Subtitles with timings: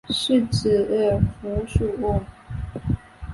[0.09, 1.95] 四指蝠属。